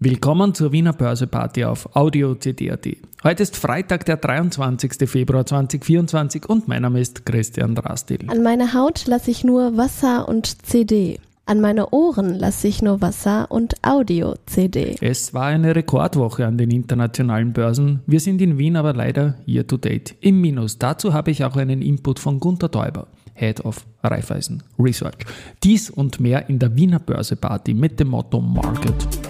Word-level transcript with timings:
Willkommen 0.00 0.54
zur 0.54 0.70
Wiener 0.70 0.92
Börseparty 0.92 1.64
auf 1.64 1.96
Audio 1.96 2.36
CD.at. 2.36 2.86
Heute 3.24 3.42
ist 3.42 3.56
Freitag, 3.56 4.04
der 4.04 4.16
23. 4.16 5.10
Februar 5.10 5.44
2024 5.44 6.48
und 6.48 6.68
mein 6.68 6.82
Name 6.82 7.00
ist 7.00 7.26
Christian 7.26 7.74
Drastil. 7.74 8.20
An 8.28 8.44
meine 8.44 8.74
Haut 8.74 9.08
lasse 9.08 9.32
ich 9.32 9.42
nur 9.42 9.76
Wasser 9.76 10.28
und 10.28 10.64
CD. 10.64 11.18
An 11.46 11.60
meine 11.60 11.90
Ohren 11.90 12.38
lasse 12.38 12.68
ich 12.68 12.80
nur 12.80 13.00
Wasser 13.00 13.50
und 13.50 13.74
Audio-CD. 13.82 14.98
Es 15.00 15.34
war 15.34 15.46
eine 15.46 15.74
Rekordwoche 15.74 16.46
an 16.46 16.58
den 16.58 16.70
internationalen 16.70 17.52
Börsen. 17.52 17.98
Wir 18.06 18.20
sind 18.20 18.40
in 18.40 18.56
Wien 18.56 18.76
aber 18.76 18.92
leider 18.92 19.34
year 19.48 19.66
to 19.66 19.78
date 19.78 20.14
im 20.20 20.40
Minus. 20.40 20.78
Dazu 20.78 21.12
habe 21.12 21.32
ich 21.32 21.42
auch 21.42 21.56
einen 21.56 21.82
Input 21.82 22.20
von 22.20 22.38
Gunter 22.38 22.70
Täuber. 22.70 23.08
Head 23.34 23.64
of 23.64 23.84
Raiffeisen 24.04 24.62
Research. 24.78 25.26
Dies 25.64 25.90
und 25.90 26.20
mehr 26.20 26.48
in 26.48 26.60
der 26.60 26.76
Wiener 26.76 27.00
Börseparty 27.00 27.74
mit 27.74 27.98
dem 27.98 28.08
Motto 28.08 28.40
Market 28.40 29.27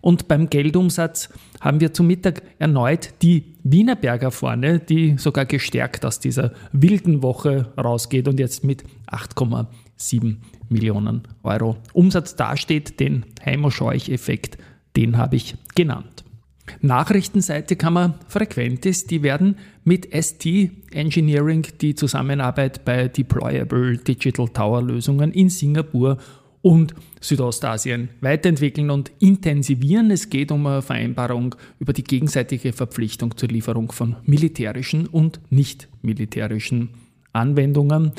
Und 0.01 0.27
beim 0.27 0.49
Geldumsatz 0.49 1.29
haben 1.61 1.79
wir 1.79 1.93
zum 1.93 2.07
Mittag 2.07 2.41
erneut 2.57 3.13
die 3.21 3.55
Wienerberger 3.71 4.31
vorne, 4.31 4.79
die 4.79 5.17
sogar 5.17 5.45
gestärkt 5.45 6.05
aus 6.05 6.19
dieser 6.19 6.53
wilden 6.71 7.21
Woche 7.21 7.71
rausgeht 7.77 8.27
und 8.27 8.39
jetzt 8.39 8.63
mit 8.63 8.83
8,7 9.11 10.37
Millionen 10.69 11.23
Euro 11.43 11.77
Umsatz 11.93 12.35
dasteht. 12.35 12.99
Den 12.99 13.25
Heimo-Scheuch-Effekt, 13.45 14.57
den 14.95 15.17
habe 15.17 15.35
ich 15.35 15.55
genannt. 15.75 16.23
Nachrichtenseite 16.81 17.75
kann 17.75 17.93
man 17.93 18.15
frequent 18.27 18.85
ist, 18.85 19.11
die 19.11 19.23
werden 19.23 19.57
mit 19.83 20.07
ST 20.13 20.45
Engineering 20.91 21.65
die 21.81 21.95
Zusammenarbeit 21.95 22.85
bei 22.85 23.07
Deployable 23.07 23.97
Digital 23.97 24.47
Tower 24.49 24.81
Lösungen 24.81 25.31
in 25.31 25.49
Singapur 25.49 26.17
und 26.61 26.93
Südostasien 27.21 28.09
weiterentwickeln 28.21 28.89
und 28.89 29.11
intensivieren. 29.19 30.11
Es 30.11 30.29
geht 30.29 30.51
um 30.51 30.65
eine 30.65 30.81
Vereinbarung 30.81 31.55
über 31.79 31.93
die 31.93 32.03
gegenseitige 32.03 32.73
Verpflichtung 32.73 33.37
zur 33.37 33.49
Lieferung 33.49 33.91
von 33.91 34.17
militärischen 34.25 35.07
und 35.07 35.39
nicht 35.49 35.87
militärischen 36.01 36.89
Anwendungen. 37.31 38.11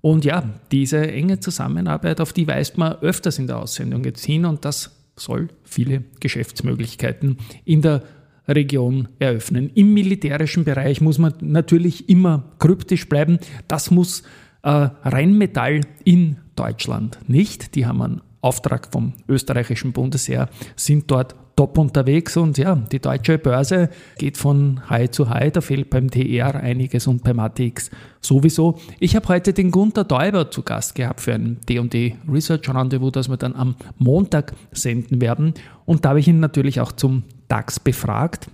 Und 0.00 0.24
ja, 0.24 0.48
diese 0.70 1.10
enge 1.10 1.40
Zusammenarbeit, 1.40 2.20
auf 2.20 2.32
die 2.32 2.46
weist 2.46 2.78
man 2.78 2.96
öfters 3.00 3.38
in 3.38 3.46
der 3.46 3.58
Aussendung 3.58 4.04
jetzt 4.04 4.24
hin 4.24 4.44
und 4.44 4.64
das 4.64 4.94
soll 5.16 5.48
viele 5.64 6.04
Geschäftsmöglichkeiten 6.20 7.38
in 7.64 7.82
der 7.82 8.02
Region 8.46 9.08
eröffnen. 9.18 9.70
Im 9.74 9.92
militärischen 9.92 10.64
Bereich 10.64 11.00
muss 11.00 11.18
man 11.18 11.34
natürlich 11.40 12.08
immer 12.08 12.44
kryptisch 12.58 13.08
bleiben. 13.08 13.38
Das 13.66 13.90
muss 13.90 14.22
äh, 14.62 14.68
Rheinmetall 14.70 15.82
in 16.04 16.38
Deutschland 16.58 17.18
nicht. 17.26 17.74
Die 17.74 17.86
haben 17.86 18.02
einen 18.02 18.20
Auftrag 18.40 18.88
vom 18.92 19.14
österreichischen 19.28 19.92
Bundesheer, 19.92 20.48
sind 20.76 21.10
dort 21.10 21.34
top 21.56 21.76
unterwegs 21.76 22.36
und 22.36 22.56
ja, 22.56 22.76
die 22.76 23.00
deutsche 23.00 23.36
Börse 23.36 23.90
geht 24.16 24.36
von 24.36 24.88
High 24.88 25.10
zu 25.10 25.28
High, 25.28 25.50
da 25.50 25.60
fehlt 25.60 25.90
beim 25.90 26.08
TR 26.08 26.54
einiges 26.54 27.08
und 27.08 27.24
beim 27.24 27.40
ATX 27.40 27.90
sowieso. 28.20 28.78
Ich 29.00 29.16
habe 29.16 29.26
heute 29.26 29.52
den 29.52 29.72
Gunther 29.72 30.04
Däuber 30.04 30.52
zu 30.52 30.62
Gast 30.62 30.94
gehabt 30.94 31.20
für 31.20 31.34
ein 31.34 31.58
D&D 31.68 32.14
Research 32.32 32.68
Rendezvous, 32.68 33.10
das 33.10 33.28
wir 33.28 33.36
dann 33.36 33.56
am 33.56 33.74
Montag 33.98 34.52
senden 34.70 35.20
werden 35.20 35.54
und 35.84 36.04
da 36.04 36.10
habe 36.10 36.20
ich 36.20 36.28
ihn 36.28 36.38
natürlich 36.38 36.80
auch 36.80 36.92
zum 36.92 37.24
DAX 37.48 37.80
befragt. 37.80 38.46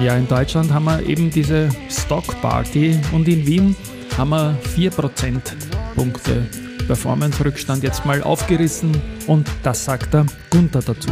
Ja, 0.00 0.16
in 0.16 0.28
Deutschland 0.28 0.74
haben 0.74 0.84
wir 0.84 1.06
eben 1.06 1.30
diese 1.30 1.70
Stock 1.88 2.38
Party 2.42 2.98
und 3.12 3.28
in 3.28 3.46
Wien 3.46 3.76
haben 4.18 4.30
wir 4.30 4.56
4 4.74 4.90
Prozentpunkte 4.90 6.46
Performance-Rückstand 6.86 7.82
jetzt 7.82 8.04
mal 8.04 8.22
aufgerissen 8.22 9.00
und 9.26 9.48
das 9.62 9.84
sagt 9.84 10.12
der 10.14 10.26
Gunther 10.50 10.82
dazu. 10.82 11.10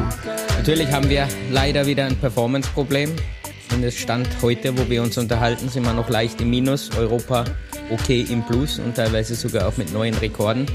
Natürlich 0.59 0.91
haben 0.93 1.09
wir 1.09 1.27
leider 1.51 1.87
wieder 1.87 2.05
ein 2.05 2.17
Performance-Problem. 2.17 3.11
Und 3.75 3.85
es 3.85 3.97
stand 3.97 4.29
heute, 4.43 4.77
wo 4.77 4.91
wir 4.91 5.01
uns 5.03 5.17
unterhalten, 5.17 5.69
sind 5.69 5.85
wir 5.85 5.93
noch 5.93 6.09
leicht 6.09 6.41
im 6.41 6.51
Minus. 6.51 6.91
Europa 6.97 7.45
okay 7.91 8.27
im 8.29 8.43
Plus 8.45 8.79
und 8.79 8.97
teilweise 8.97 9.35
sogar 9.35 9.69
auch 9.69 9.77
mit 9.77 9.93
neuen 9.93 10.15
Rekorden. 10.15 10.67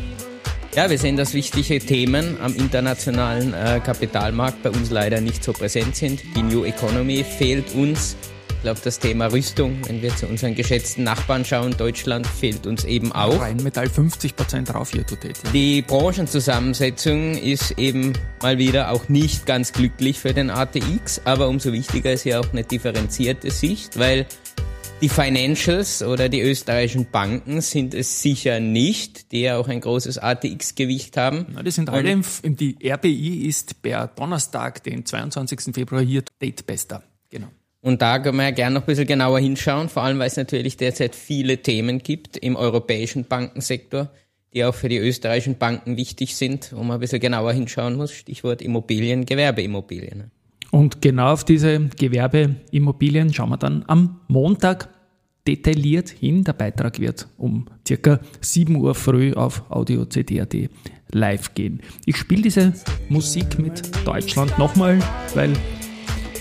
Ja, 0.75 0.89
wir 0.89 0.97
sehen, 0.97 1.15
dass 1.15 1.33
wichtige 1.33 1.79
Themen 1.79 2.37
am 2.41 2.55
internationalen 2.55 3.53
äh, 3.53 3.79
Kapitalmarkt 3.79 4.63
bei 4.63 4.69
uns 4.69 4.89
leider 4.89 5.21
nicht 5.21 5.43
so 5.43 5.53
präsent 5.53 5.95
sind. 5.95 6.21
Die 6.35 6.43
New 6.43 6.65
Economy 6.65 7.23
fehlt 7.23 7.73
uns 7.75 8.17
glaube, 8.65 8.81
das 8.83 8.97
Thema 8.97 9.27
Rüstung, 9.27 9.77
wenn 9.85 10.01
wir 10.01 10.15
zu 10.15 10.25
unseren 10.25 10.55
geschätzten 10.55 11.03
Nachbarn 11.03 11.45
schauen, 11.45 11.77
Deutschland 11.77 12.25
fehlt 12.25 12.65
uns 12.65 12.83
eben 12.83 13.11
auch. 13.11 13.39
Rheinmetall 13.39 13.87
50 13.87 14.35
Prozent 14.35 14.73
drauf 14.73 14.89
hier 14.89 15.05
tut 15.05 15.23
ja. 15.23 15.29
Die 15.53 15.83
Branchenzusammensetzung 15.83 17.37
ist 17.37 17.77
eben 17.77 18.13
mal 18.41 18.57
wieder 18.57 18.89
auch 18.91 19.07
nicht 19.07 19.45
ganz 19.45 19.71
glücklich 19.71 20.17
für 20.17 20.33
den 20.33 20.49
ATX, 20.49 21.21
aber 21.25 21.47
umso 21.47 21.73
wichtiger 21.73 22.11
ist 22.11 22.23
hier 22.23 22.39
auch 22.39 22.51
eine 22.53 22.63
differenzierte 22.63 23.51
Sicht, 23.51 23.99
weil 23.99 24.25
die 24.99 25.09
Financials 25.09 26.01
oder 26.01 26.27
die 26.27 26.41
österreichischen 26.41 27.11
Banken 27.11 27.61
sind 27.61 27.93
es 27.93 28.23
sicher 28.23 28.59
nicht, 28.59 29.31
die 29.31 29.41
ja 29.41 29.57
auch 29.57 29.67
ein 29.67 29.79
großes 29.79 30.17
ATX-Gewicht 30.17 31.17
haben. 31.17 31.45
Na, 31.53 31.61
die 31.61 31.69
sind 31.69 31.91
alle, 31.91 32.09
im, 32.09 32.23
die 32.55 32.77
RBI 32.83 33.45
ist 33.47 33.83
per 33.83 34.07
Donnerstag, 34.07 34.83
den 34.83 35.05
22. 35.05 35.75
Februar 35.75 36.01
hier 36.01 36.23
Date 36.41 36.65
Bester. 36.65 37.03
Genau. 37.29 37.49
Und 37.85 38.01
da 38.01 38.17
können 38.17 38.37
wir 38.37 38.45
ja 38.45 38.51
gerne 38.51 38.73
noch 38.73 38.81
ein 38.81 38.87
bisschen 38.87 39.05
genauer 39.05 39.39
hinschauen, 39.39 39.89
vor 39.89 40.01
allem 40.01 40.17
weil 40.17 40.25
es 40.25 40.37
natürlich 40.37 40.75
derzeit 40.75 41.13
viele 41.13 41.59
Themen 41.61 41.99
gibt 41.99 42.35
im 42.35 42.55
europäischen 42.55 43.25
Bankensektor, 43.25 44.09
die 44.55 44.65
auch 44.65 44.73
für 44.73 44.89
die 44.89 44.97
österreichischen 44.97 45.59
Banken 45.59 45.95
wichtig 45.95 46.35
sind, 46.35 46.73
wo 46.75 46.81
man 46.81 46.97
ein 46.97 46.99
bisschen 46.99 47.19
genauer 47.19 47.53
hinschauen 47.53 47.95
muss. 47.95 48.11
Stichwort 48.11 48.63
Immobilien, 48.63 49.27
Gewerbeimmobilien. 49.27 50.31
Und 50.71 50.99
genau 51.03 51.33
auf 51.33 51.43
diese 51.43 51.79
Gewerbeimmobilien 51.95 53.31
schauen 53.31 53.49
wir 53.49 53.57
dann 53.57 53.85
am 53.85 54.19
Montag 54.29 54.89
detailliert 55.47 56.09
hin. 56.09 56.43
Der 56.43 56.53
Beitrag 56.53 56.99
wird 56.99 57.27
um 57.37 57.67
circa 57.87 58.19
7 58.41 58.77
Uhr 58.77 58.95
früh 58.95 59.33
auf 59.33 59.69
Audio 59.69 60.05
CD.at 60.05 60.55
live 61.11 61.53
gehen. 61.53 61.83
Ich 62.07 62.17
spiele 62.17 62.41
diese 62.41 62.73
Musik 63.09 63.59
mit 63.59 63.91
Deutschland 64.07 64.57
nochmal, 64.57 64.97
weil 65.35 65.53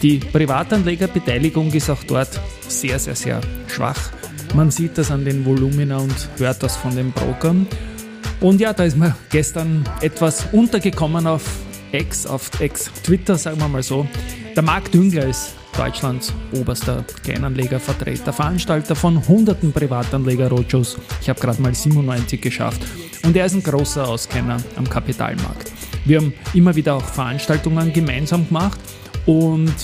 die 0.05 0.19
Privatanlegerbeteiligung 0.19 1.73
ist 1.73 1.89
auch 1.89 2.05
dort 2.05 2.39
sehr, 2.69 2.99
sehr, 2.99 3.17
sehr 3.17 3.41
schwach. 3.69 4.11
Man 4.55 4.71
sieht 4.71 4.99
das 4.99 5.11
an 5.11 5.25
den 5.25 5.47
Volumina 5.47 5.97
und 5.97 6.29
hört 6.37 6.62
das 6.62 6.77
von 6.77 6.95
den 6.95 7.11
Brokern. 7.11 7.67
Und 8.39 8.61
ja, 8.61 8.75
da 8.75 8.85
ist 8.85 8.99
mir 8.99 9.17
gestern 9.31 9.83
etwas 10.03 10.47
untergekommen 10.53 11.27
auf 11.27 11.43
X, 11.91 12.27
auf 12.27 12.51
X, 12.61 12.91
Twitter, 13.03 13.39
sagen 13.39 13.59
wir 13.59 13.69
mal 13.69 13.83
so. 13.83 14.06
Der 14.55 14.62
Marc 14.62 14.93
Düngler 14.93 15.25
ist 15.25 15.55
Deutschlands 15.75 16.35
oberster 16.53 17.03
Kleinanlegervertreter, 17.23 18.35
Veranstalter 18.35 18.95
von 18.95 19.27
hunderten 19.27 19.73
Privatanleger-Roadshows. 19.73 20.99
Ich 21.23 21.31
habe 21.31 21.41
gerade 21.41 21.62
mal 21.62 21.75
97 21.75 22.43
geschafft. 22.43 22.83
Und 23.25 23.35
er 23.39 23.47
ist 23.47 23.55
ein 23.55 23.62
großer 23.62 24.06
Auskenner 24.06 24.59
am 24.77 24.87
Kapitalmarkt. 24.87 25.73
Wir 26.05 26.19
haben 26.19 26.35
immer 26.53 26.77
wieder 26.77 26.97
auch 26.97 27.05
Veranstaltungen 27.05 27.91
gemeinsam 27.95 28.47
gemacht 28.47 28.79
und 29.26 29.75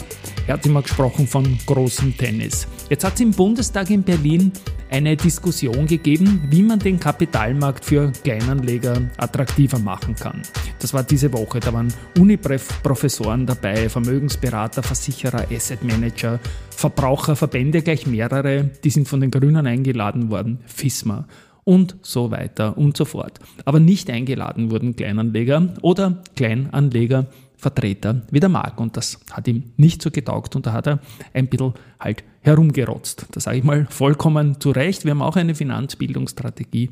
Er 0.46 0.54
hat 0.54 0.66
immer 0.66 0.82
gesprochen 0.82 1.28
von 1.28 1.58
großem 1.66 2.16
Tennis. 2.16 2.66
Jetzt 2.88 3.04
hat 3.04 3.14
es 3.14 3.20
im 3.20 3.30
Bundestag 3.30 3.88
in 3.90 4.02
Berlin 4.02 4.50
eine 4.90 5.16
Diskussion 5.16 5.86
gegeben, 5.86 6.42
wie 6.50 6.62
man 6.62 6.80
den 6.80 6.98
Kapitalmarkt 6.98 7.84
für 7.84 8.10
Kleinanleger 8.24 9.00
attraktiver 9.16 9.78
machen 9.78 10.16
kann. 10.16 10.42
Das 10.80 10.92
war 10.92 11.04
diese 11.04 11.32
Woche. 11.32 11.60
Da 11.60 11.72
waren 11.72 11.94
Uniprofessoren 12.18 13.46
dabei, 13.46 13.88
Vermögensberater, 13.88 14.82
Versicherer, 14.82 15.46
Asset 15.52 15.84
Manager, 15.84 16.40
Verbraucherverbände, 16.70 17.82
gleich 17.82 18.08
mehrere. 18.08 18.70
Die 18.82 18.90
sind 18.90 19.06
von 19.06 19.20
den 19.20 19.30
Grünen 19.30 19.68
eingeladen 19.68 20.30
worden. 20.30 20.58
FISMA 20.66 21.28
und 21.62 21.94
so 22.02 22.32
weiter 22.32 22.76
und 22.76 22.96
so 22.96 23.04
fort. 23.04 23.38
Aber 23.64 23.78
nicht 23.78 24.10
eingeladen 24.10 24.72
wurden 24.72 24.96
Kleinanleger 24.96 25.74
oder 25.82 26.22
Kleinanleger 26.34 27.26
Vertreter 27.60 28.22
wie 28.30 28.40
der 28.40 28.48
Mark. 28.48 28.80
Und 28.80 28.96
das 28.96 29.20
hat 29.30 29.46
ihm 29.48 29.72
nicht 29.76 30.02
so 30.02 30.10
getaugt 30.10 30.56
und 30.56 30.66
da 30.66 30.72
hat 30.72 30.86
er 30.86 31.00
ein 31.32 31.48
bisschen 31.48 31.74
halt 31.98 32.24
herumgerotzt. 32.40 33.26
Das 33.32 33.44
sage 33.44 33.58
ich 33.58 33.64
mal 33.64 33.86
vollkommen 33.90 34.60
zu 34.60 34.70
Recht. 34.70 35.04
Wir 35.04 35.12
haben 35.12 35.22
auch 35.22 35.36
eine 35.36 35.54
Finanzbildungsstrategie 35.54 36.90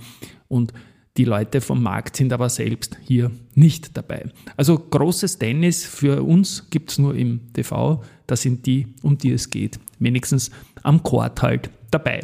und 0.49 0.73
die 1.17 1.25
Leute 1.25 1.61
vom 1.61 1.83
Markt 1.83 2.17
sind 2.17 2.33
aber 2.33 2.49
selbst 2.49 2.97
hier 3.05 3.33
nicht 3.55 3.97
dabei. 3.97 4.27
Also 4.57 4.79
großes 4.79 5.39
Tennis 5.39 5.85
für 5.85 6.23
uns 6.23 6.71
gibt 6.71 6.93
es 6.93 6.99
nur 6.99 7.17
im 7.17 7.53
TV. 7.53 8.05
Da 8.29 8.37
sind 8.37 8.67
die, 8.67 8.95
um 9.03 9.19
die 9.19 9.33
es 9.33 9.51
geht, 9.51 9.81
wenigstens 9.99 10.53
am 10.85 11.03
Court 11.03 11.43
halt 11.43 11.71
dabei. 11.91 12.21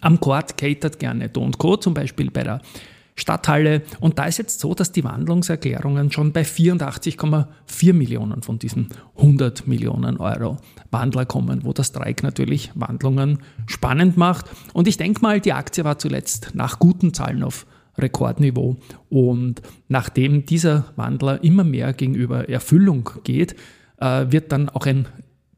Am 0.00 0.18
Court 0.20 0.56
catert 0.56 0.98
gerne 0.98 1.28
Do 1.28 1.50
Co. 1.58 1.76
zum 1.76 1.92
Beispiel 1.92 2.30
bei 2.30 2.44
der 2.44 2.62
Stadthalle. 3.16 3.82
Und 4.00 4.18
da 4.18 4.26
ist 4.26 4.38
jetzt 4.38 4.60
so, 4.60 4.74
dass 4.74 4.92
die 4.92 5.04
Wandlungserklärungen 5.04 6.10
schon 6.10 6.32
bei 6.32 6.42
84,4 6.42 7.92
Millionen 7.92 8.42
von 8.42 8.58
diesen 8.58 8.88
100 9.16 9.66
Millionen 9.66 10.16
Euro 10.16 10.56
Wandler 10.90 11.24
kommen, 11.24 11.64
wo 11.64 11.72
der 11.72 11.84
Streik 11.84 12.22
natürlich 12.22 12.72
Wandlungen 12.74 13.38
spannend 13.66 14.16
macht. 14.16 14.46
Und 14.72 14.88
ich 14.88 14.96
denke 14.96 15.20
mal, 15.22 15.40
die 15.40 15.52
Aktie 15.52 15.84
war 15.84 15.98
zuletzt 15.98 16.50
nach 16.54 16.78
guten 16.78 17.14
Zahlen 17.14 17.44
auf 17.44 17.66
Rekordniveau. 17.96 18.76
Und 19.08 19.62
nachdem 19.88 20.46
dieser 20.46 20.86
Wandler 20.96 21.42
immer 21.44 21.64
mehr 21.64 21.92
gegenüber 21.92 22.48
Erfüllung 22.48 23.10
geht, 23.22 23.54
äh, 23.98 24.26
wird 24.30 24.50
dann 24.50 24.68
auch 24.68 24.86
ein 24.86 25.06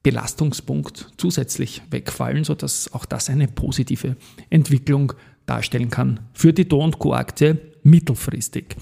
Belastungspunkt 0.02 1.14
zusätzlich 1.16 1.82
wegfallen, 1.90 2.44
sodass 2.44 2.92
auch 2.92 3.06
das 3.06 3.28
eine 3.28 3.48
positive 3.48 4.16
Entwicklung 4.50 5.14
darstellen 5.46 5.90
kann 5.90 6.20
für 6.32 6.52
die 6.52 6.68
Do 6.68 6.90
Co. 6.98 7.14
Aktie 7.14 7.58
mittelfristig. 7.82 8.76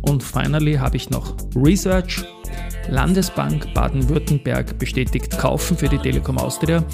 Und 0.00 0.22
finally 0.22 0.74
habe 0.74 0.96
ich 0.96 1.10
noch 1.10 1.36
Research. 1.56 2.24
Landesbank 2.88 3.72
Baden-Württemberg 3.74 4.78
bestätigt 4.78 5.38
Kaufen 5.38 5.76
für 5.76 5.88
die 5.88 5.98
Telekom 5.98 6.38
Austria. 6.38 6.84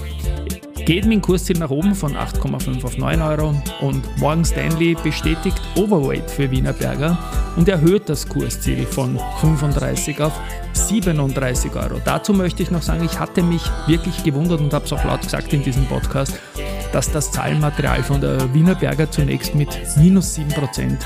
Geht 0.87 1.05
mit 1.05 1.15
dem 1.15 1.23
Kursziel 1.23 1.59
nach 1.59 1.71
oben 1.71 1.95
von 1.95 2.17
8,5 2.17 2.85
auf 2.85 2.97
9 2.97 3.21
Euro 3.21 3.55
und 3.81 4.03
Morgan 4.19 4.45
Stanley 4.45 4.97
bestätigt 5.03 5.61
Overweight 5.77 6.31
für 6.31 6.51
Wienerberger 6.51 7.19
und 7.57 7.69
erhöht 7.69 8.09
das 8.09 8.27
Kursziel 8.27 8.87
von 8.87 9.19
35 9.41 10.21
auf 10.21 10.33
37 10.73 11.75
Euro. 11.75 12.01
Dazu 12.05 12.33
möchte 12.33 12.63
ich 12.63 12.71
noch 12.71 12.83
sagen, 12.83 13.05
ich 13.05 13.21
hatte 13.21 13.43
mich 13.43 13.63
wirklich 13.87 14.25
gewundert 14.25 14.61
und 14.61 14.73
habe 14.73 14.87
es 14.87 14.93
auch 14.93 15.05
laut 15.05 15.23
gesagt 15.23 15.53
in 15.53 15.63
diesem 15.63 15.85
Podcast, 15.85 16.41
dass 16.93 17.11
das 17.11 17.31
Zahlenmaterial 17.33 18.03
von 18.03 18.21
der 18.21 18.53
Wienerberger 18.53 19.11
zunächst 19.11 19.55
mit 19.55 19.69
minus 19.97 20.37
7% 20.37 20.99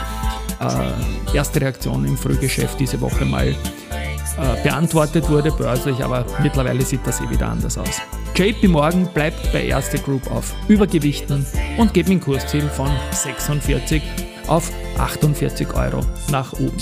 äh, 0.60 1.36
erste 1.36 1.60
Reaktion 1.60 2.04
im 2.04 2.16
Frühgeschäft 2.16 2.78
diese 2.80 3.00
Woche 3.00 3.24
mal 3.24 3.48
äh, 3.48 4.62
beantwortet 4.62 5.28
wurde, 5.28 5.52
börslich, 5.52 6.02
aber 6.02 6.26
mittlerweile 6.42 6.82
sieht 6.84 7.06
das 7.06 7.20
eh 7.20 7.30
wieder 7.30 7.48
anders 7.48 7.78
aus. 7.78 8.00
JP 8.34 8.68
Morgan 8.68 9.08
bleibt 9.14 9.52
bei 9.52 9.64
Erste 9.64 9.98
Group 9.98 10.28
auf 10.30 10.54
Übergewichten 10.66 11.46
und 11.78 11.94
geht 11.94 12.08
mit 12.08 12.20
dem 12.20 12.24
Kursziel 12.24 12.68
von 12.68 12.90
46 13.12 14.02
auf 14.48 14.72
48 14.98 15.72
Euro 15.74 16.00
nach 16.30 16.52
oben. 16.54 16.72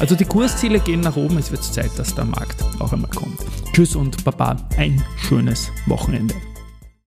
Also 0.00 0.16
die 0.16 0.24
Kursziele 0.24 0.80
gehen 0.80 1.00
nach 1.00 1.16
oben, 1.16 1.38
es 1.38 1.50
wird 1.50 1.62
Zeit, 1.62 1.90
dass 1.96 2.14
der 2.14 2.24
Markt 2.24 2.64
auch 2.80 2.92
einmal 2.92 3.10
kommt. 3.10 3.38
Tschüss 3.72 3.94
und 3.94 4.24
Baba, 4.24 4.56
ein 4.76 5.02
schönes 5.16 5.70
Wochenende. 5.86 6.34